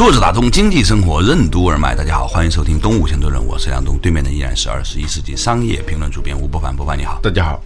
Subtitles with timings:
[0.00, 7.60] 坐着打通经济生活任督二脉，大家好，欢迎收听《东吴相对论》，我是梁东，对面的依然是二十一世纪商业评论主编吴伯凡，伯凡你好，大家好。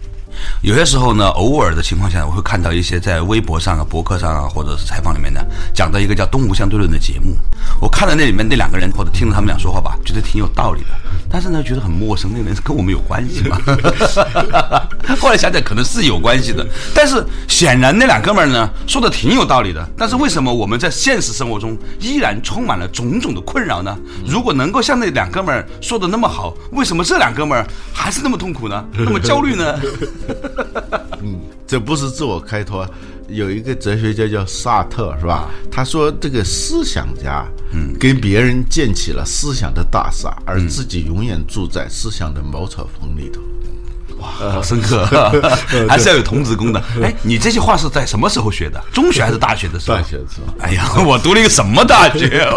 [0.61, 5.39] 有些时候呢，偶尔的情况下，我会看到一些在微博上啊、博客上啊，或者是采访里面呢，
[5.73, 7.37] 讲到一个叫《东吴相对论》的节目。
[7.79, 10.87] 我看了那里面那两个人，或者听着他们俩说话吧，觉得挺有道理的。
[11.29, 13.57] 但是呢，觉得很陌生，那个人是跟我们有关系吗？
[15.19, 16.65] 后来想想，可能是有关系的。
[16.93, 19.87] 但是显然那两哥们儿呢，说的挺有道理的。
[19.97, 23.97] 但是为什么我们在现实生活中依然充满了种种的困扰呢？
[24.25, 28.85] 如果能够像那两哥们儿说的那么好，为什么这两哥们儿还是那么痛苦呢？
[28.93, 29.79] 那么焦虑呢？
[31.21, 32.87] 嗯，这不是自我开脱。
[33.27, 35.49] 有一个哲学家叫萨特，是吧？
[35.71, 43.41] 他说这个思想家，嗯，跟别人建起了思想的大厦，而自己永远住在思想的茅草棚里头。
[44.19, 45.05] 哇，好深刻，
[45.89, 46.81] 还是要有童子功的。
[47.01, 48.81] 哎，你这些话是在什么时候学的？
[48.93, 49.97] 中学还是大学的时候？
[49.97, 50.53] 大学的时候。
[50.61, 52.47] 哎呀， 我读了一个什么大学？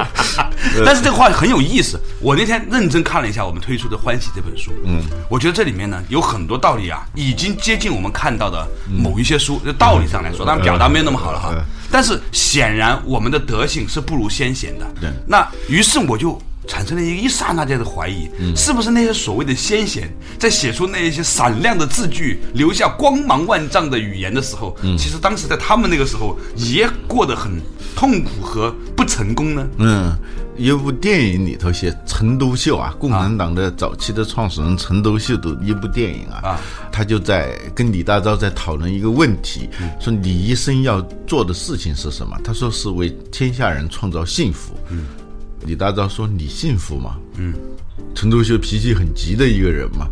[0.84, 2.00] 但是这个话很有意思。
[2.20, 9.60] 我那天认真看了一下我们推出的《欢喜》这本书，嗯，我觉得这里面呢有很多道理啊，已经接近我们看到的某一些书。
[9.64, 11.54] 就道理上来说，当然表达没有那么好了哈。
[11.90, 14.86] 但是显然我们的德性是不如先贤的。
[15.00, 15.10] 对。
[15.26, 16.40] 那于是我就。
[16.68, 27.60] 产生了一个一刹那间的怀疑，是不是那些所谓的先贤在写出那一些闪亮的字句、留下光芒万丈的语言的时候，其实当时在他们那个时候也过得很
[27.96, 29.66] 痛苦和不成功呢？
[29.78, 30.14] 嗯，
[30.56, 36.60] 一部电影里头写陈独秀啊，共产党的早期的创始人陈独秀的一部电影啊，
[36.92, 39.68] 他就在跟李大钊在讨论一个问题，
[39.98, 42.38] 说李一生要做的事情是什么？
[42.44, 44.74] 他说是为天下人创造幸福。
[45.66, 47.52] 李大钊说：“你幸福吗？”嗯，
[48.14, 50.06] 陈独秀脾气很急的一个人嘛，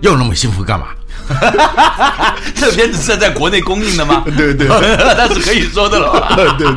[0.00, 0.86] 要那么幸福干嘛？
[2.54, 4.22] 这片子是在国内公映的吗？
[4.36, 6.32] 对 对， 那是可以说的了。
[6.36, 6.68] 对对，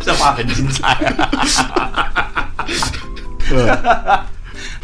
[0.00, 1.30] 这话很精彩啊。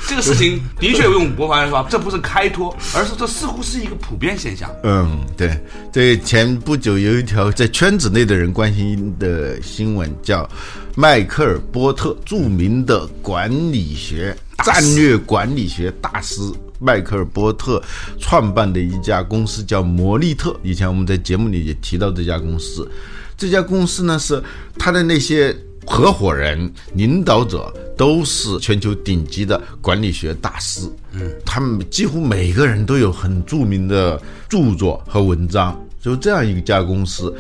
[0.07, 4.71] 这个事情的确用博凡来说，这不是开脱，而是这似乎是一个普遍现象。
[4.83, 5.59] 嗯，对。
[5.93, 10.49] 这前不久有一条在圈子内的人关心的新闻，叫
[10.97, 16.43] 迈克尔波特，著名的管理学、战略管理学大师
[16.79, 17.83] 迈克尔波特
[18.21, 20.55] 创办的一家公司叫摩利特。
[20.63, 22.91] 以前我们在节目里也提到这家公司，
[23.37, 24.43] 这家公司呢是
[24.79, 25.57] 他的那些。
[25.87, 35.79] 合伙人、领导者都是全球顶级的管理学大师，嗯，他们几乎每个人都有很著名的著作和文章。
[36.01, 37.35] 就这样一家公司，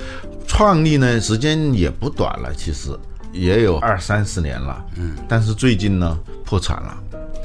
[0.46, 2.98] 创立呢时间也不短了，其实
[3.32, 6.96] 也有二三十年了，嗯，但是最近呢破产了。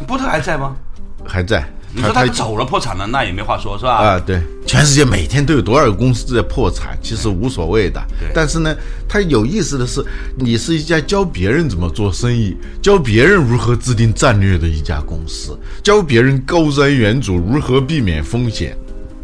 [0.08, 0.78] 波特还在吗？
[1.26, 1.70] 还在。
[1.92, 3.96] 你说他走了破产了，那也没话说，是吧？
[3.96, 8.00] 啊，对，全世界每天都有多少个公司在破产，其实无所谓的。
[8.34, 8.76] 但是呢，
[9.08, 10.06] 他有意思的是，
[10.38, 18.78] 你是一家教别人怎么做生意、教别人如何制定战略的一家公司，教别人高瞻远瞩如何避免风险。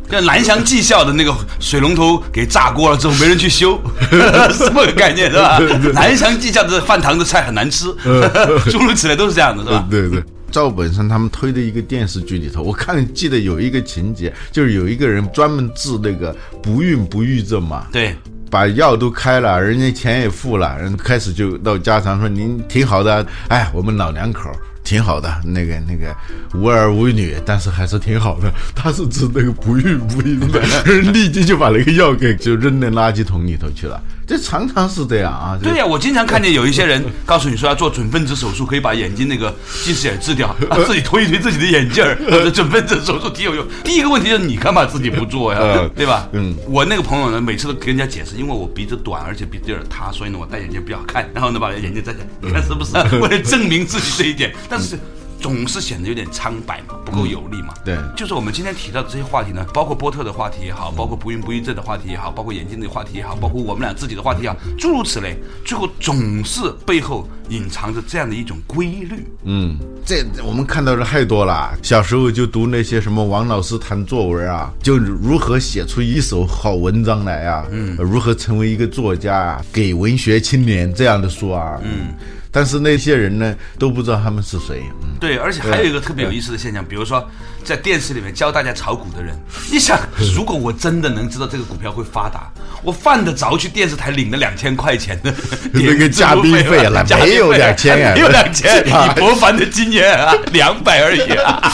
[0.10, 3.80] 像蓝翔技校的那个水龙头给炸锅了之后，没人去修，
[4.54, 5.60] 什么概念是吧？
[5.94, 7.86] 蓝翔技校的饭堂的菜很难吃，
[8.72, 9.88] 诸如此类都是这样的，是吧？
[9.90, 10.24] 对对。
[10.56, 16.34] 赵本山他们推的一个电视剧里头，我看记得有一个情节，就是有一个人专门治那个
[16.64, 18.16] 不孕不育症嘛，对，
[18.50, 24.50] 把药都开了，人家钱也付了，人开始就到家常说您挺好的，哎，我们老两口。
[24.86, 26.16] 挺好的，那个那个
[26.54, 28.54] 无儿无女，但是还是挺好的。
[28.76, 34.00] 他是指那个不孕不育的， 人立即就把那个药给就扔在垃圾桶里头去了。
[34.28, 35.58] 这常常是这样啊。
[35.62, 39.54] 对呀，我经常看见有一些人告诉你说要做准分子手术，可以把眼睛那个
[39.84, 40.56] 近视眼治掉，
[40.86, 42.16] 自己推一推自己的眼镜儿。
[42.52, 43.66] 准分子手术挺有用。
[43.84, 45.90] 第一个问题就是你干嘛自己不做呀？
[45.96, 46.28] 对吧？
[46.32, 46.56] 嗯。
[46.68, 51.30] 我那个朋友呢，每次都跟人家解释，因为我鼻子短，而且鼻子有点塌，所以呢我戴眼镜比较好看。
[51.34, 52.94] 然后呢把眼镜摘下，你看是不是？
[53.20, 54.54] 为了证明自己这一点。
[54.70, 54.98] 但是
[55.46, 57.72] 总是显得有点苍白嘛，不够有力嘛。
[57.86, 69.24] 对，就是我们今天提到的这些话题呢，包括波特的话题也好，包括不孕不育症的话题也好，包括眼睛的话题也好，包括我们俩自己的话题也好，诸如此类，最后总是背后隐藏着这样的一种规律。
[69.44, 71.78] 嗯，这我们看到的太多了。
[71.84, 82.16] 小时候就读那些什么王老师谈作文啊，就如何写出一首好文章来啊，嗯，如何成为一个作家啊，给文学青年这样的书啊，嗯。
[82.56, 84.84] 但是那些人呢，都不知道他们是谁。
[85.02, 87.30] 嗯，对，而且还有一个特别有意思的现象，比如说
[87.66, 89.38] 在电视里面教大家炒股的人，
[89.70, 90.00] 你想，
[90.34, 92.50] 如果我真的能知道这个股票会发达，
[92.82, 95.34] 我犯得着去电视台领了两千块钱的
[95.74, 97.04] 那个 嘉宾费了？
[97.20, 101.74] 没有两千啊，没有两千，以博凡的经验啊，两百而已啊，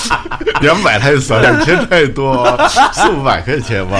[0.61, 2.57] 两百太少，两千太多，
[2.91, 3.99] 四五百块钱吧，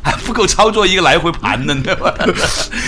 [0.00, 2.14] 还不够操作一个来回盘呢，对吧？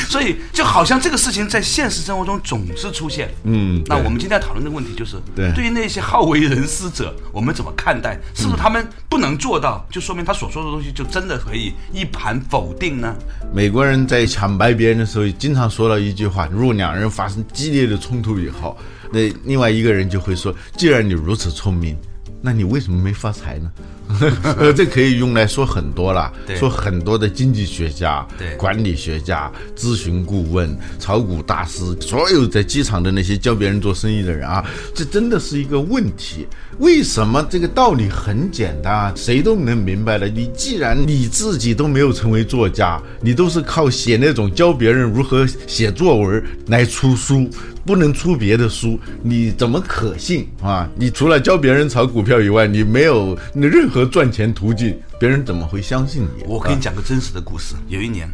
[0.08, 8.20] 所以就好像这个事情在现现实生活中总是出现，嗯，那我们今天讨论的问题就是，对，对于那些好为人师者，我们怎么看待？
[8.34, 13.16] 是不是他们不能做到，就说明他所说的东西就真的可以一盘否定呢？
[13.54, 18.76] 美国人在抢白别人的时候，经常说了一句话：如果两人发生激烈的冲突以后，
[19.10, 21.96] 那另外一个人就会说，既然你如此聪明。
[22.40, 23.68] 那你为什么没发财呢？
[24.58, 28.26] 呃，这可以用来说很多了，说很多的经济学家、
[28.56, 34.64] 管理学家、咨询顾问、炒股大师，所有在机场的那些教别人做生意的人啊，
[34.94, 36.46] 这真的是一个问题。
[36.78, 39.12] 为什么这个道理很简单啊？
[39.16, 40.28] 谁都能明白的。
[40.28, 47.50] 你既然你自己都没有成为作家，你都是靠写那种教别人如何写作文来出书，
[47.84, 50.88] 不能出别的书，你怎么可信啊？
[50.96, 56.44] 你除了教别人炒股票以外，你没有任何赚钱途径，别人怎么会相信你？
[56.46, 57.74] 我给你讲个真实的故事。
[57.88, 58.28] 有一年。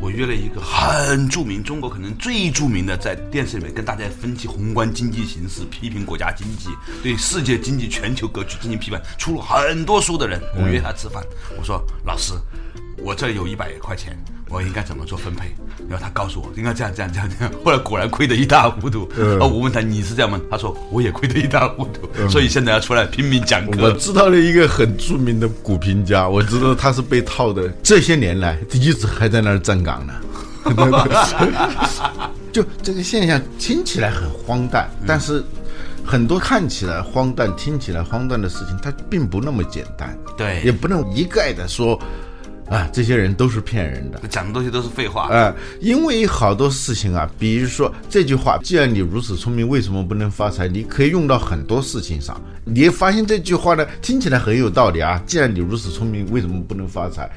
[0.00, 6.70] 我约了一个很著名，中国可能最著名的，在电视里面跟大家分析宏观经济形势、批评国家经济、
[7.02, 10.40] 对世界经济全球格局进行批判，出了很多书的人。
[10.56, 11.22] 我约他吃饭，
[11.58, 12.32] 我说：“老师，
[12.96, 14.16] 我这有一百块钱。”
[14.52, 15.46] 我应该怎么做分配？
[15.88, 17.52] 然后他告诉我应该这样这样这样这样。
[17.64, 19.08] 后来果然亏得一塌糊涂。
[19.40, 20.38] 哦，我问他你是这样吗？
[20.50, 23.82] 他说我也亏得一塌糊涂，所以现在要出来拼命讲课。
[23.82, 30.12] 我知道了一个很著名的股评家，我知道他是被套的，这些年来一直还在那儿站岗呢。
[32.52, 35.42] 就这个现象听起来很荒诞，但是
[36.04, 40.16] 很多看起来荒诞、听起来荒诞的事情，它并不那么简单。
[40.36, 41.98] 对，也不能一概的说。
[42.72, 45.28] 啊，这些人都是骗人的，讲的东西都是废话。
[45.28, 50.66] 啊，因为好多事情啊，比如说这句话，既然你如此聪明，为什么不能发财？
[50.66, 52.40] 你可以用到很多事情上。
[52.64, 55.22] 你发现这句话呢，听起来很有道理啊。
[55.26, 57.30] 既然你如此聪明，为什么不能发财？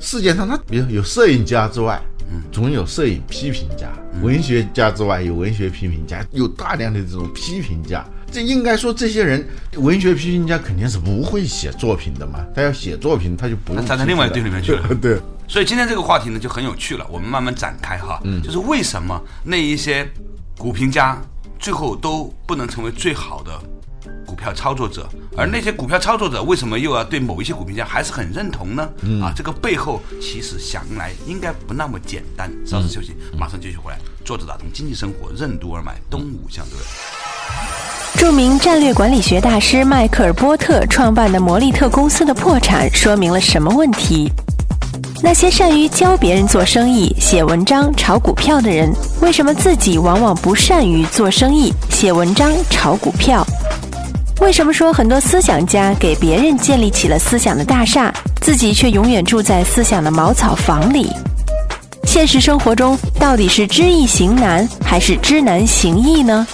[0.00, 3.86] 世界上，它比如有摄影家之外，嗯，总有摄影批评家；
[4.22, 8.04] 文学家之外，有文学批评家，有大量的这种批评家。
[8.34, 12.44] 这应该说，这些人文学批评家肯定是不会写作品的嘛。
[12.52, 14.92] 他要写作品，他就不站在另外一队里面去了。
[15.00, 17.06] 对，所以今天这个话题呢就很有趣了。
[17.08, 20.04] 我们慢慢展开哈，嗯，就是为什么那一些
[20.58, 21.16] 股评家
[21.60, 23.52] 最后都不能成为最好的
[24.26, 28.82] 股票操作者，而那些股票操作者为什么又要对某一些股评家还是很认同呢？
[29.22, 32.50] 啊，这个背后其实想来应该不那么简单。
[32.66, 33.98] 稍事休息，马上继续回来。
[34.24, 37.83] 作者打通经济生活任督二脉，东吴相对论。
[38.16, 44.30] 著名战略管理学大师迈克尔·波特创办的魔力特公司的破产说明了什么问题？
[45.22, 53.44] 那些善于教别人做生意、写文章、炒股票的人，为什么自己往往不善于做生意、写文章、炒股票？
[54.40, 61.10] 为什么说很多思想家给别人建立起了思想的大厦，自己却永远住在思想的茅草房里？
[62.04, 66.46] 现实生活中，到底是知易行难，还是知难行易呢？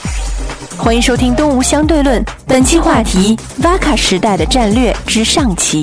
[0.81, 5.83] 欢迎收听《东吴相对论》，本期话题：VACA 时代的战略之上期。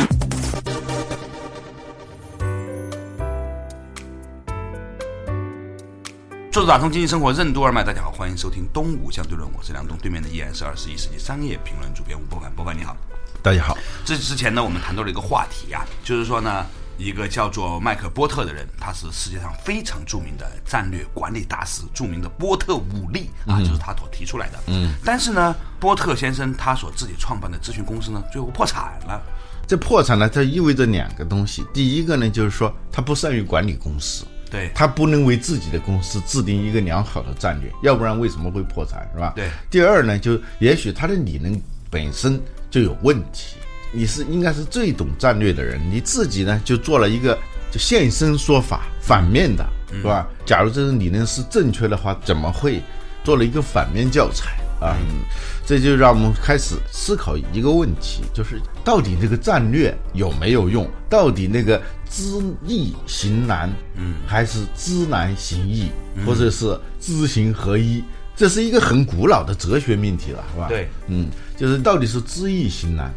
[6.51, 12.97] 作者打通经济生活任督二脉，大家好，欢迎收听《东吴相对论》，我是梁东，对面的依然是二十一世纪商业评论主编吴伯凡，伯凡你好，
[13.43, 13.77] 大家好。
[14.03, 16.65] 这之前呢，我们谈到了一个话题啊，就是说呢。
[16.97, 24.59] 一个叫做麦克波特的人，他是世界上非常著名的战略管理大师，著名的波特五力啊，就是他所提出来的。
[24.67, 29.21] 嗯，但是呢，波特先生他所自己创办的咨询公司呢，最后破产了。
[29.67, 31.65] 这破产呢，它意味着两个东西。
[31.73, 39.33] 第一个呢，就是说他不善于管理公司，对他不能为自己的公司制定一个良好的战略，要不然为什么会破产，是吧？
[39.35, 39.49] 对。
[39.69, 41.61] 第二呢，就也许他的理论
[41.91, 43.57] 本身就有问题。
[43.91, 47.37] 你是应该是最懂战略的人，你自己呢就做了一个
[47.71, 50.27] 就现身说法反面的，是吧？
[50.45, 52.81] 假如这个理论是正确的话，怎么会
[53.23, 54.57] 做了一个反面教材？
[54.79, 54.95] 啊。
[55.65, 60.89] 这就让我们开始思考一个问题，就是到底这个战略有没有用？
[61.09, 62.23] 到底那个知
[62.65, 65.91] 易行难，嗯，还是知难行易，
[66.25, 68.01] 或者是知行合一？
[68.33, 70.67] 这是一个很古老的哲学命题了，是吧？
[70.69, 73.13] 对，嗯，就是到底是知易行难，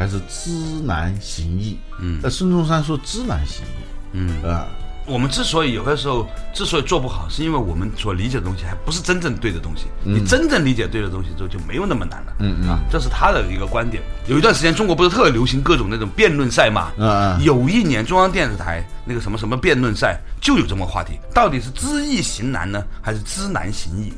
[0.00, 0.50] 还是知
[0.82, 1.78] 难行易？
[2.00, 4.66] 嗯，那孙中山说知难行易，嗯啊。
[5.06, 9.86] 我们之所以有的时候之所以做不好，是因为我们所理解的东西还不是真正对的东西。
[10.04, 12.32] 你真正理解对的东西之后，就没有那么难了。
[12.38, 14.02] 嗯啊，这是他的一个观点。
[14.26, 16.92] 有一段时间，中国不是特流行各种那种辩论赛嘛？
[16.96, 17.42] 嗯嗯。
[17.42, 24.12] 有一年，中央电视台那个什么什么辩论赛就有这么个话题：到底是知易行难呢，还是知难行易？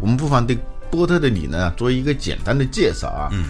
[0.00, 0.58] 我们不妨对
[0.90, 3.28] 波特的理论啊做一个简单的介绍啊。
[3.32, 3.44] 嗯。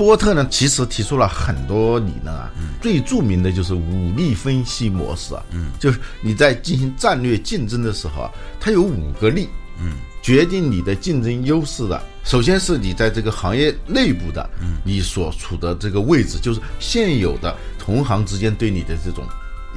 [0.00, 9.46] 波特呢，其实提出了很多理论啊，最著名的就是武力分析模式啊，嗯，就是你在进行战略竞争的时候啊，它有五个力，
[9.78, 19.22] 嗯，决定你的竞争优势的，首先是你在这个行业内部的，嗯，你所处的这个位置，就是现有的同行之间对你的这种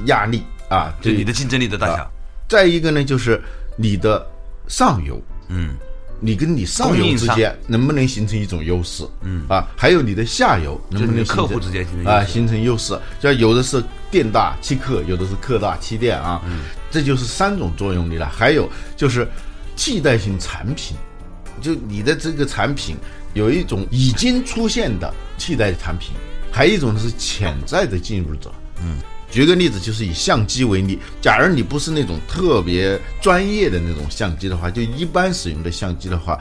[0.06, 2.10] 压力啊，就你的竞争力的大小，
[2.48, 3.38] 再一个呢，就是
[3.76, 4.26] 你的
[4.68, 5.76] 上游，嗯。
[6.24, 9.06] 你跟你上游之间能不能形成一种优势？
[9.20, 12.98] 嗯啊，还有你的下游能不能客户之间形成啊形成优势？
[13.20, 16.40] 就有的是店大欺客，有的是客大欺店啊。
[16.46, 18.26] 嗯，这就是三种作用力了。
[18.26, 18.66] 还有
[18.96, 19.28] 就是
[19.76, 20.96] 替代性产品，
[21.60, 22.96] 就你的这个产品
[23.34, 26.14] 有一种已经出现的替代产品，
[26.50, 28.50] 还有一种是潜在的进入者。
[28.82, 28.96] 嗯。
[29.34, 30.96] 举个例子，就是以相机为例。
[31.20, 36.38] 假如你不是那种特别专业的那种相机的话，就一般使用的相机的话，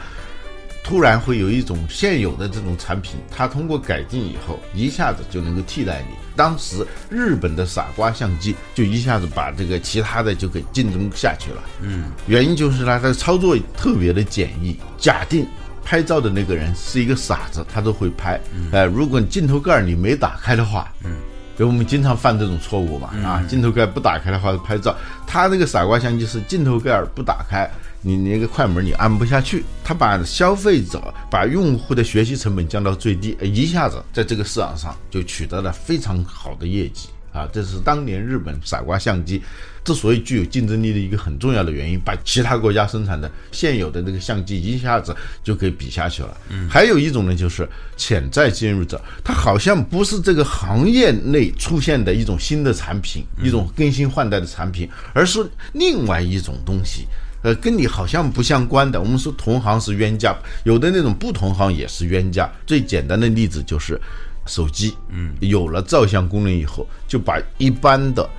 [0.84, 6.16] 突然会有一种现有的这种产品，它通过改进以后，一下子就能够替代你。
[6.36, 11.64] 当时日本的傻瓜相机就一下子把这个其他的就给竞争下去了。
[11.82, 14.78] 嗯，原因就是它的操作特别的简易。
[15.00, 15.48] 假定
[15.84, 18.40] 拍照的那个人是一个傻子，他都会拍。
[18.72, 21.12] 哎，如果镜头盖你没打开的话，嗯。
[21.58, 24.96] 就我们经常犯这种错误嘛，啊，镜头盖不打开的话拍照，
[25.28, 27.70] 它那个傻瓜相机是镜头盖不打开，
[28.02, 37.10] 你那个快门你按不下去，它把消费者、把用户的学习成本降到最低，一下子在这个市场上就取得了非常好的业绩。
[37.34, 39.42] 啊，这是当年日本傻瓜相机
[39.84, 45.13] 之所以具有竞争力的一个很重要的原因，把其他国家生产的现有的那个相机一下子
[45.44, 46.38] 就给比下去了。
[46.50, 57.08] 嗯，还有一种呢，就是潜在进入者，它好像不是这个行业内出现的一种新的产品，一种更新换代的产品，而是另外一种东西，
[57.42, 59.02] 呃，跟你好像不相关的。
[59.02, 60.34] 我们说同行是冤家，
[60.66, 62.48] 有的那种不同行也是冤家。
[62.68, 64.00] 最简单的例子就是。
[64.46, 68.30] 手机，嗯，有了照相功能以后，就把一般的，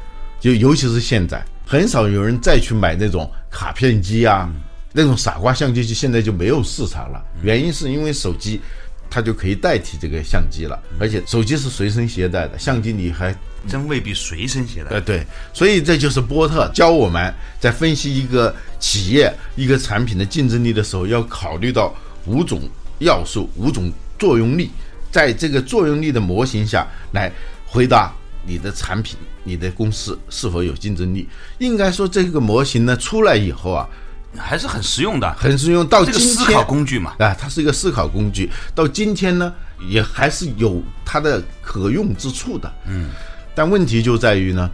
[0.40, 4.50] 就尤其是现在，很少有人再去买那种卡片机啊，
[4.92, 7.22] 那种傻瓜相机就，现在就没有市场了。
[7.42, 8.60] 原因是因为手机，
[9.08, 13.34] 它就可以代替这个相机了，而且手机是随身携带的，相机你还
[13.66, 14.90] 真未必随身携带。
[14.90, 21.94] 呃，对，所以这就是波特教我们在分析一个企业一个产品的竞争力的时候，要考虑到
[22.26, 22.60] 五种
[22.98, 24.70] 要素，五种作用力。
[25.14, 27.30] 在这个作用力的模型下来
[27.64, 28.12] 回答
[28.44, 31.28] 你的产品、你的公司是否有竞争力。
[31.58, 33.88] 应该说，这个模型呢出来以后啊，
[34.36, 35.86] 还是很实用的，很实用。
[35.86, 38.50] 到这个，思考工具嘛，啊，它是一个思考工具。
[38.74, 39.54] 到今天呢，
[39.88, 42.72] 也还是有它的可用之处的。
[42.84, 43.10] 嗯，
[43.54, 44.68] 但问题就在于呢，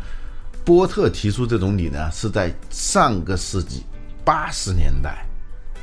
[0.65, 3.85] 波特提出这种理呢是在上个世纪
[4.25, 5.27] 八十年代，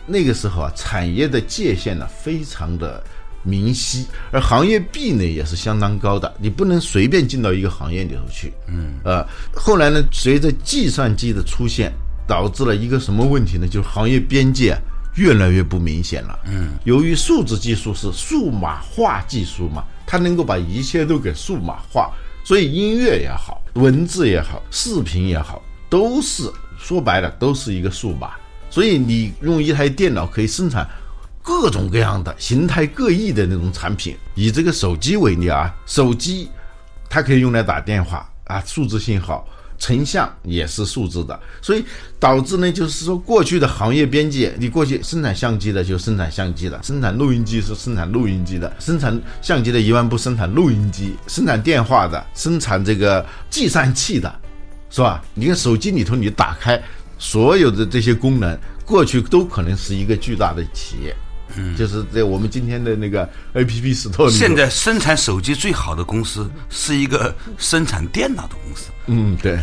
[0.08, 3.04] 那个时候啊，产业的界限呢非常的。
[3.48, 8.52] 明晰，而行业壁垒也是相当高的，你不能随便进到一个行业里头去。
[8.68, 9.26] 嗯，呃，
[9.56, 11.94] 后来呢，随着计算机的出现，
[12.28, 13.66] 导致了一个什么问题呢？
[13.66, 14.78] 就是行业边界
[15.16, 16.38] 越来越不明显了。
[16.46, 22.12] 嗯，由于数字技术是数码化技术嘛，它能够把一切都给数码化，
[22.44, 28.32] 所以音乐也好，文字也好，视频也好，都是说白了都是一个数码。
[28.70, 30.86] 所以你用一台电脑可以生产。
[31.48, 36.50] 各种各样的形态各异的那种产品，以这个手机为例啊，手机
[37.10, 39.48] 它可以用来打电话啊，数字信号，
[39.80, 41.86] 成像也是数字的，所以
[42.20, 54.30] 导致呢，就是说过去的行业边界，你过去生产相机的就生产相机的，生产录音机是生产录音机的，生产相机的一般不生产录音机，生产电话的，生产这个计算器的，
[54.90, 55.24] 是吧？
[55.34, 56.78] 你看手机里头你打开
[57.18, 61.16] 所有的这些功能，过去都可能是一个巨大的企业。
[61.56, 68.90] 嗯，就是在我们今天的那个 A P P Store 里，现在生产手机最好的公司是一个生产电脑的公司。
[69.08, 69.60] 嗯，对，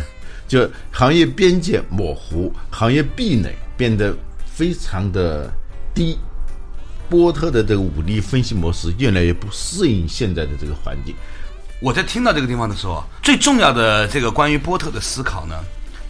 [0.47, 4.15] 就行业边界模糊，行业壁垒变得
[4.45, 5.51] 非常的
[5.93, 6.17] 低，
[7.09, 11.13] 波特的这个武力分析模式越来越不适应现在的这个环境。
[11.81, 15.55] 我在听到这个地方的时候，最重要的这个关于波特的思考呢，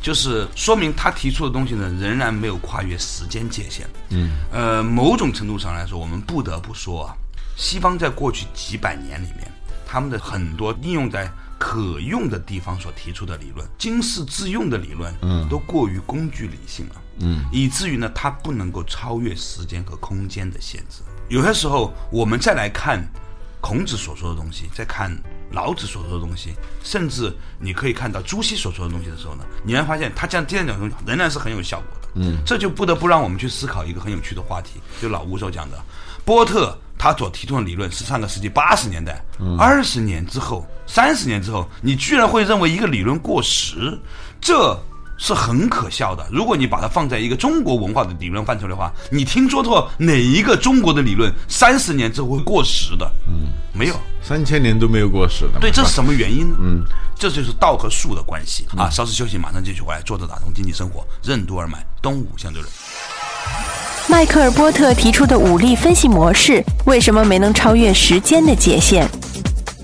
[0.06, 3.90] 就是说明他提出的东西呢，仍然没有跨越时间界限。
[4.10, 7.18] 嗯，呃，某种程度上来说，我们不得不说啊，
[7.58, 9.52] 西方在过去几百年里面，
[9.84, 21.02] 他们的很多应用在可用的地方所提出的理论，经世致用的理论，嗯，都过于工具理性了，嗯，以至于呢，它不能够超越时间和空间的限制。
[21.30, 23.04] 有些时候，我们再来看
[23.60, 25.12] 孔子所说的东西，再看。
[25.52, 32.08] 老子所说的东西，甚至你可以看到朱熹所说的东西的时候呢，你会发现他这样这样讲东西仍然是很有效果的。
[32.16, 35.78] 嗯，这就不得不让我们去思考一个很有趣的话题，就老吴所讲的，
[36.24, 39.24] 波特他所提出的理论是上个世纪八十年代，
[39.60, 44.00] 二十年之后、三十年之后，你居然会认为一个理论过时，
[44.42, 44.78] 这。
[45.18, 46.26] 是很可笑的。
[46.32, 53.10] 如果你把它放在一个中国文化的理论范畴的话，你听说过哪一个中国的理论三十年之后会过时的？
[53.28, 55.60] 嗯，没有，三千年都没有过时的。
[55.60, 56.56] 对，这是什么原因呢？
[56.60, 56.84] 嗯，
[57.18, 58.90] 这就是道和术的关系啊。
[58.90, 60.02] 稍事休息，马上继续回来。
[60.02, 62.72] 坐着打通经济生活，任督二脉，东吴相对论。
[64.08, 69.10] 迈克尔波特提出的武力分析模式，为什么没能超越时间的界限？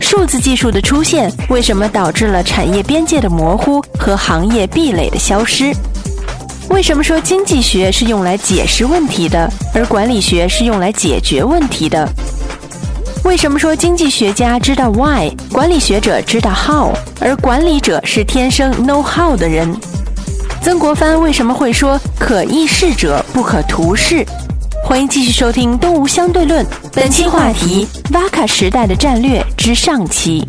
[0.01, 5.71] 数字技术的出现，为什么导致了产业边界的模糊和行业壁垒的消失？
[6.69, 12.07] 为什么说经济学是用来解释问题的，而管理学是用来解决问题的？
[13.23, 19.73] 为什么说经济学家知道 why，管理学者知道 how，而管理者是天生 know how 的人？
[20.61, 24.25] 曾国藩为什么会说可意事者不可图事？
[24.83, 30.45] 欢迎继续收听《东吴相对论》，本期话题：瓦卡时代的战略之上期。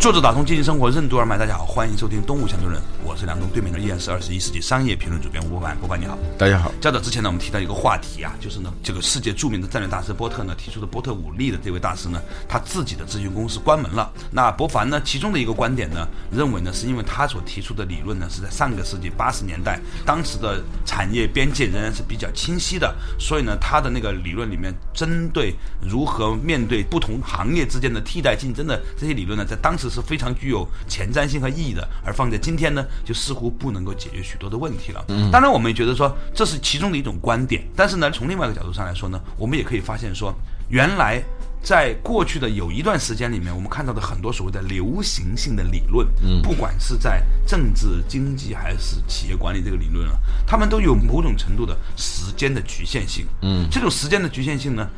[0.00, 6.70] 作者打通经济生活任督二脉，大家好，欢迎收听《东吴相对论》，我是梁东，对面的依然是二十一世纪商业评论主编吴伯凡，伯凡你好，大家好。
[6.80, 14.08] 较早之前呢，我们提到一个话题啊，就是呢，这个世界著名的战略大师波特呢提出的波特五力的这位大师呢，他自己的咨询公司关门了。
[14.30, 30.66] 那伯凡呢，其中的一个观点呢，认为呢，是因为他所提出的理论呢是在上个世纪八十年代，当时的产业边界仍然是比较清晰的，所以呢，他的那个理论里面针对如何面对不同行业之间的替代竞争的这些理论呢，在当时是非常具有。
[30.86, 35.04] 前瞻性和意义的，而放在今天呢，就似乎不能够解决许多的问题了。
[35.08, 40.34] 嗯，当然，我们也觉得说这是其中的一种观点，但是呢，从另外一个角度上来说呢，我们也可以发现说，
[40.68, 41.22] 原来
[41.62, 50.14] 在过去的有一段时间里面，我们看到的很多所谓的流行性的理论，嗯，不管是在政治、经济还是企业管理这个理论啊，
[50.46, 53.26] 他们都有某种程度的时间的局限性。
[53.42, 54.88] 嗯，这种时间的局限性呢？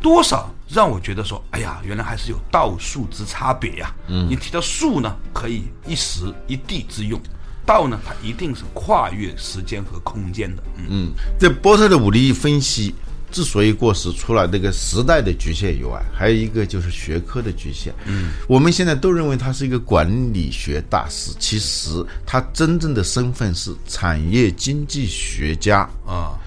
[0.00, 3.94] 多少让我觉得说，哎呀，原来还是有道术之差别呀。
[4.08, 7.18] 嗯，你提到术呢，可以一时一地之用；
[7.66, 10.62] 道呢，它一定是跨越时间和空间的。
[10.88, 12.94] 嗯，这波特的武力分析
[13.30, 17.94] 之所以过时，除了那个时代的局限以外，还有一个就是学科的局限。
[18.06, 26.38] 嗯，我们现在都认为他是一个管理学大师，其实他真正的身份是产业经济学家啊。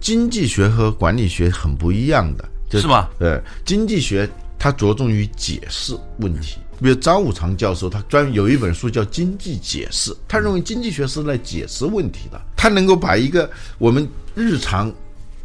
[0.00, 2.44] 经济学和管理学很不一样的。
[2.80, 3.08] 是吗？
[3.18, 14.92] 呃，经济学它着重于解释问题，比如张五常教授，他专有一本书叫《经济解释》，他认为经济学是来解释问题的，他能够把一个我们日常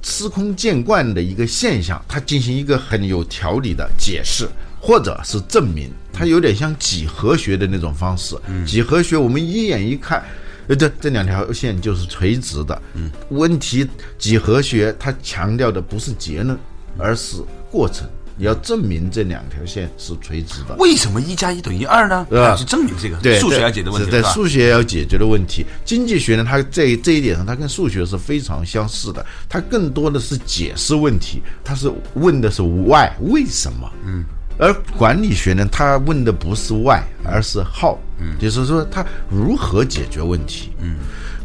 [0.01, 4.47] 司空见惯的一个现象，它进行一个很有条理的解释，
[4.79, 8.37] 或者是证明，它有点像几何学的那种方式。
[8.65, 10.23] 几何学我们一眼一看，
[10.67, 12.81] 呃，这这两条线就是垂直的。
[12.93, 13.85] 嗯，问题
[14.17, 16.57] 几何学它强调的不是结论。
[16.97, 17.37] 而是
[17.69, 20.75] 过程，你要证明这两条线是垂直的。
[20.77, 22.25] 为什么一加一等于二呢？
[22.31, 25.65] 要去证明这个数学要解决问题，在数学要解决的问题。
[25.83, 29.25] 经济学呢，它在这一点上，它跟数学是非常相似的。
[29.47, 33.91] 它更多的是解释问题，它是问的是 why 为什么？
[34.05, 34.23] 嗯。
[34.57, 40.71] 而管理学呢，它问的不是 why，而是 how，嗯，就是说它如何解决问题。
[40.81, 40.97] 嗯。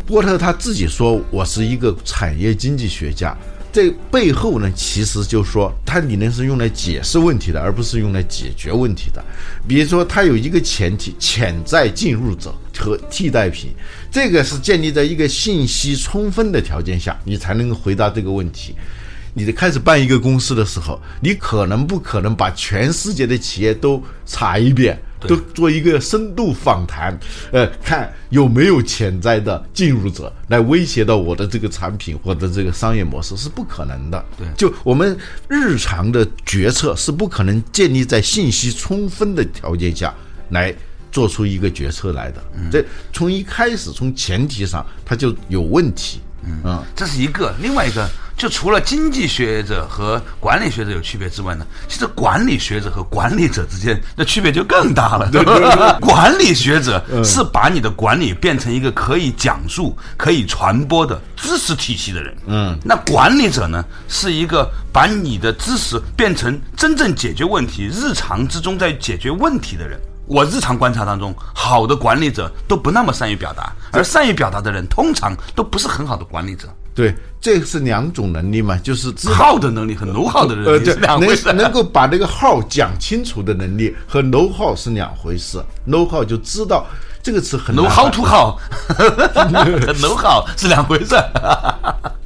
[0.07, 3.35] 波特他自己说：“我是一个产业经济学家。”
[3.74, 9.20] 这背后呢，其实就是说，它理论是用来解释问题的，而不是用来解决问题的。
[9.66, 13.70] 比如说，它有一个前提：潜在进入者和替代品，
[14.12, 18.76] 这个是建立在一个信息充分的条件下，你才能回答这个问题。
[19.34, 24.96] 你的开始办一个公司的时候，你可能不可能把全世界的企业都查一遍？
[25.28, 27.18] 都做一个深度访谈，
[27.52, 34.24] 呃，看有没有潜在的进入者来威胁到我的这个产品或者这个商业模式是不可能的。
[34.37, 35.16] 对，就我们
[35.48, 40.14] 日常的决策是不可能建立在信息充分的条件下
[40.50, 40.74] 来
[41.10, 42.42] 做出一个决策来的。
[42.70, 46.20] 这从一开始从前提上它就有问题。
[46.46, 55.30] 嗯这是一个，另外一个，就除了经济学者和管理学者有区别之外呢，其实管理学者和管理者之间的区别就更大了。
[56.00, 62.37] 管理学者是把你的管理变成一个可以讲述、可以传播的知识体系的人。
[62.46, 69.98] 嗯，那管理者呢，是一个把你的知识变成真正解决问题、日常之中在解决问题的人。
[70.26, 76.68] 我日常观察当中，好的管理者都不那么善于表达，而善于表达的人通常都不是很好的管理者。
[76.94, 81.46] 对，这是两种能力嘛，就是知道耗的能力和 know how 的能呃，对力是，两回事。
[81.48, 85.60] 能能够把这个号讲清楚的能力和 know how 是两回事。
[85.88, 86.87] know how 就知道
[87.20, 91.16] 这个词很 know 难 how to how，know how 是两回事。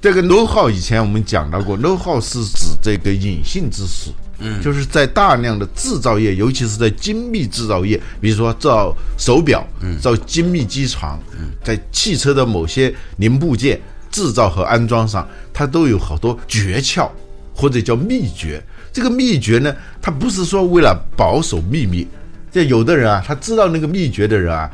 [0.02, 17.08] 这个 know how 以前我们讲到过，know how 是指这个隐性知识，嗯，就是在大量的制造业，尤其是在精密制造业，比如说造手表，嗯，造精密机床，嗯，在汽车的某些零部件制造和安装上，它都有好多诀窍
[17.54, 18.62] 或者叫秘诀。
[18.92, 22.06] 这个秘诀呢，它不是说为了保守秘密，
[22.50, 24.70] 这有的人啊，他知道那个秘诀的人啊，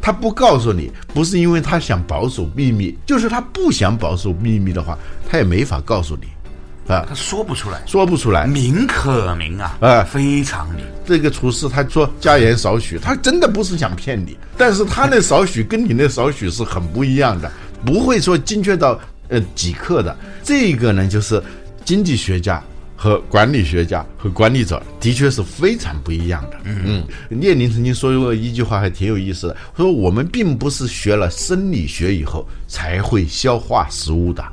[0.00, 4.98] 他不告诉你，不是因为他想保守秘密，就是他不想保守秘密的话，
[5.30, 6.26] 他也没法告诉你，
[6.88, 8.46] 啊他，说不出来，说不出来。
[8.46, 10.84] 名可名啊，哎非常名。
[11.04, 17.50] 这个厨师他说加盐少许，他真的不是想骗你，但是他那少许跟你那少许是很不一样的，
[17.84, 20.16] 不会说精确到呃几克的。
[20.42, 21.42] 这个呢，就是
[21.84, 22.62] 经济学家。
[22.94, 26.56] 和管理学家和管理者的确是非常不一样的。
[26.62, 34.44] 嗯，列宁曾经说过一句话，还挺有意思的，说我们并不是学了生理学以后才会消化食物的。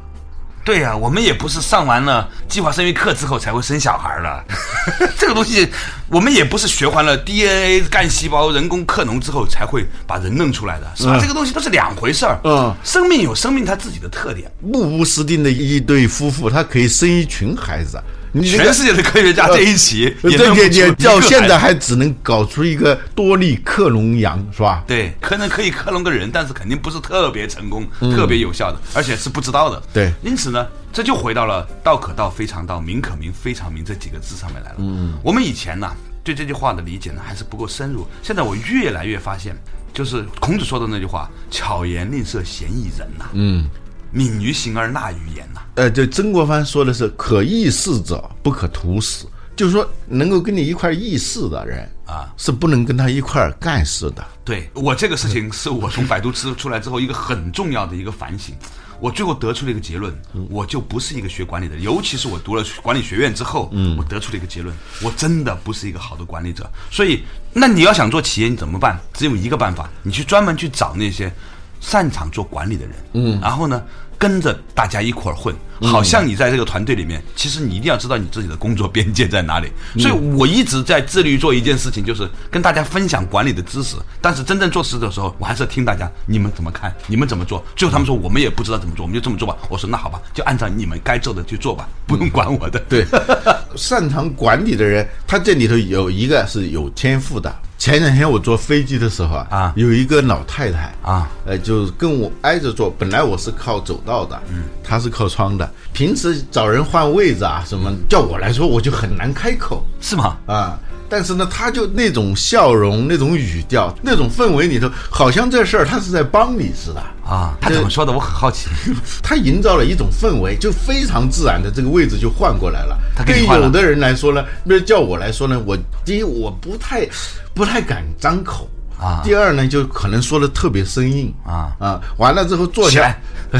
[0.69, 5.67] 对呀、我们也不是上完了计划生育课之后才会生小孩的， 这个东西
[6.09, 11.17] 我们也不是学完了 DNA 干细胞、人工克隆之后才会把人弄出来的，是吧？
[11.19, 12.39] 这个东西都是两回事儿。
[12.43, 17.99] 嗯生命有生命它自己的特点，目无实定的一对夫妇，他可以生一群孩子。
[18.31, 24.83] 你这个全世界的科学家在一起呃也弄不出对对对，到现在还只能搞出一个多利克隆羊，是吧？
[24.87, 29.77] 对，可能可以克隆个人，但是肯定不是特别成功、特别有效的，而且是不知道的。
[29.77, 34.75] 嗯对因此呢，这就回到了“道可道，非常道；名可名，非常名”这几个字上面来了。
[34.79, 35.91] 嗯，我们以前呢
[36.23, 39.55] 对这句话的理解呢还是不够深入，现在我越来越发现，
[39.93, 43.25] 就是孔子说的那句话：“巧言令色，鲜矣仁”呐。
[43.33, 43.65] 嗯，
[44.11, 45.61] 敏于行而纳于言呐。
[45.75, 54.25] 呃，就曾国藩说的是“可议事者，不可图死”，就是说能够跟你一块儿议事的人啊，是不能跟他一块儿干事的。
[54.43, 58.55] 对我这个事情是我从百度知出来之后一个很重要的一个反省。
[59.01, 60.13] 我最后得出了一个结论，
[60.49, 66.69] 我就不是一个学管理的，尤其是我读了管理学院之后，我得出了一个结论，我真的不是一个好的管理者。
[66.91, 68.99] 所以，那你要想做企业，你怎么办？
[69.13, 71.31] 只有一个办法，你去专门去找那些
[71.79, 73.81] 擅长做管理的人，嗯，然后呢，
[74.17, 79.71] 跟着大家一块儿混，好像你在这个团队里面，其实你一定要知道你自己的工作边界在哪里。
[79.97, 83.95] 所以我一直在致力于做一件事情，就是跟大家分享管理的知识。
[84.21, 87.63] 但是真正做事的时候，我还是听大家你们怎么看，你们怎么做。
[87.75, 89.55] 最后他们说我们也不知道怎么做，我们就这么做吧。
[89.69, 92.77] 我说那好吧，就按照你们该做的去做吧，不用管我的。
[92.89, 93.05] 对，
[93.77, 97.53] 擅长管理的人，他这里头有一个是有天赋的。
[97.79, 102.93] 前两天我坐飞机的时候啊，啊有一个老太太啊，呃，就是跟我挨着坐。
[102.99, 105.71] 本来我是靠走道的，嗯，她是靠窗的。
[105.93, 110.37] 平时找人换位置啊什么，叫我来说我就很难开口是吗？
[110.45, 110.77] 啊。
[111.09, 117.01] 但是呢，他就那种笑容、那种语调、那种氛围里头，好像这事儿他是在帮你似的。
[117.27, 118.11] 啊，他怎么说的？
[118.11, 118.69] 我很好奇。
[119.21, 122.97] 他营造了一种氛围，就非常自然的这个位置就换过来了。
[123.25, 127.07] 对他了有的人来说呢，那叫我来说呢，我第一我不太
[127.53, 128.69] 不太敢张口
[128.99, 133.15] 啊第二呢就可能说的特别生硬啊啊，完了之后坐下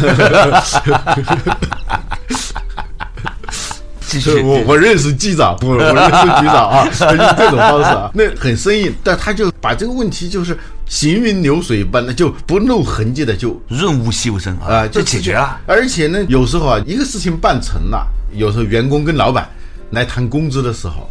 [4.10, 4.42] 继续。
[4.42, 15.60] 我我认识机长，我我认识局长啊， 就这种方式啊，那很生硬，但他就把这个问题就是行云流水般的就不露痕迹的就润物细无声啊，就解决了。。
[15.68, 19.48] 而且呢，有时候啊，一个事情办成了，有时候员工跟老板
[19.92, 21.08] 来谈工资的时候，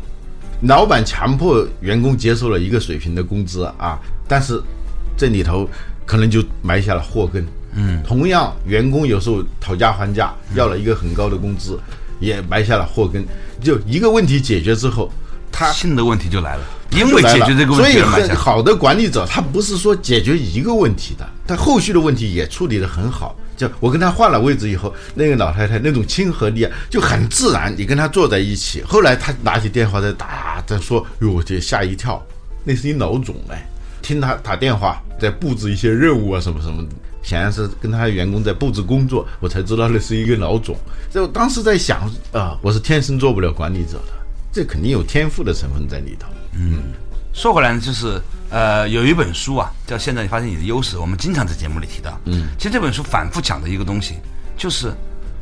[0.63, 4.61] 老板强迫员工接受了一个水平的工资啊，但是
[5.17, 5.69] 这里头
[6.05, 7.47] 可能就埋下了祸根。
[7.75, 11.79] 嗯，同样，员工有时候讨价还价，要了一个很高的工资，
[12.21, 13.25] 也埋下了祸根。
[13.61, 15.11] 就一个问题解决之后，
[15.51, 23.37] 他新的问题就来了，因为解决这个问题所以好的管理者，他不是说解决一个问题的，他后续的问题也处理得很好。
[23.57, 27.75] 就我跟他换了位置以后，那个老太太那种亲和力啊，就很自然。
[27.77, 32.25] 你跟他坐在一起，后来他拿起电话在打，在说：“哟，我这吓一跳，
[32.63, 33.67] 那是你老总哎。”
[34.01, 36.89] 听他打电话，在布置一些任务啊什么什么的，
[37.29, 40.75] 显然是跟他的员工在布置工作，我才知道那是一个老总。
[41.11, 44.13] 就当时在想啊，我是天生做不了管理者的，
[44.51, 46.27] 这肯定有天赋的成分在里头。
[46.55, 46.85] 嗯
[47.35, 52.19] 说回来呢，就是呃，有一本书啊，叫《现在你发现你的优势》，我们经常在节目里提到。
[52.25, 54.15] 嗯，其实这本书反复讲的一个东西，
[54.57, 54.91] 就是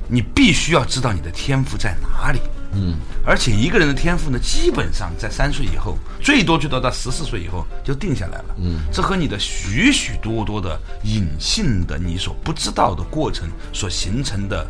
[0.09, 2.41] 你必须要知道你的天赋在哪里。
[2.77, 8.45] 嗯，而且一个人的天赋呢，基本上在三岁以后，最多最多到十四岁以后就定下来了。
[8.59, 14.67] 嗯，这和你的许许多多的隐性的你所不知道的过程所形成的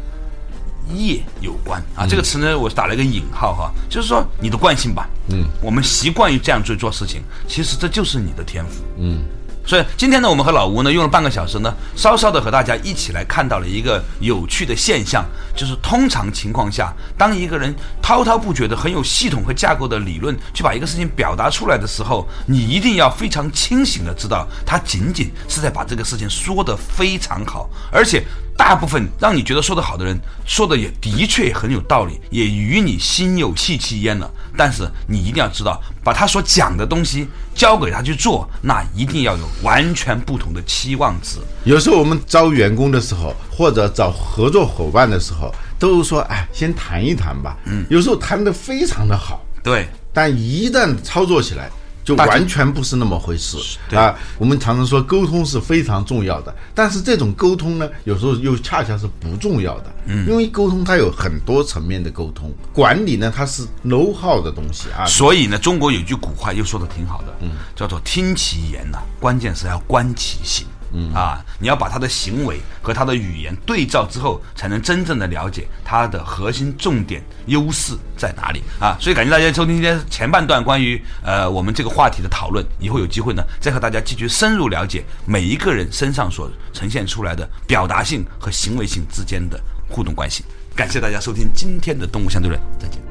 [0.94, 1.82] 业有关。
[1.94, 9.24] 啊，这个词呢，我打了一个引号哈，就是说你的惯性吧，嗯，我们习惯于这样去做事情，其实这就是你的天赋，嗯。
[9.66, 15.24] 所以今天呢，我们和老吴呢用了半个小时呢，稍稍的和大家一起来看到了一个有趣的现象，
[15.56, 28.22] 就是通常情况下，当一个人滔滔不绝的、很有系统和架构的理论去把一个事情表达出来的时候，你一定要非常清醒的知道，他仅仅是在把这个事情说得非常好，而且。
[28.56, 34.30] 大部分让你觉得说得好的人，说的也的确很有道理，也与你心有戚戚焉了。
[34.56, 41.38] 但是你一定要知道，把他所讲的东西交给他去做，那一定要有完全不同的期望值。
[41.64, 51.70] 有时候我们招员工的时候，或者找合作伙伴的时候，都说：“哎，先谈一谈吧。”嗯，有时候谈得非常的好，对，但一旦操作起来。
[52.06, 53.58] 就完全不是那么回事
[53.90, 54.14] 啊！
[54.38, 59.92] 我们常常说沟通是非常重要的，但是这种沟通呢，有时候又恰恰是不重要的。
[60.06, 65.04] 嗯，因为沟通它有很多层面的沟通，管理呢它是 know how 的东西啊。
[65.04, 70.64] 所以呢，中国有句古话又说的挺好的，嗯，叫做听其言呐，关键是要观其行。
[70.92, 78.96] 嗯啊，你要把他的行为和他的语言对照之后，才能真正的了解他的核心重点优势在哪里啊！
[79.00, 90.44] 所以感谢大家收听今天前半段关于呃我们这个话题的讨论，以后有机会呢再和大家继续深入了解每一个人身上所呈现出来的表达性和行为性之间的互动关系。
[90.74, 93.05] 感谢大家收听今天的动物相对论，再见。